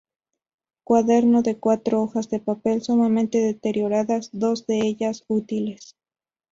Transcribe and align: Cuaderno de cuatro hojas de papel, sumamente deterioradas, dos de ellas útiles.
Cuaderno 0.83 1.43
de 1.43 1.59
cuatro 1.59 2.01
hojas 2.01 2.27
de 2.31 2.39
papel, 2.39 2.81
sumamente 2.81 3.37
deterioradas, 3.37 4.31
dos 4.33 4.65
de 4.65 4.79
ellas 4.79 5.25
útiles. 5.27 5.95